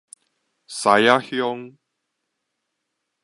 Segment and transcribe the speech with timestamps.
[0.67, 1.75] 獅仔鄉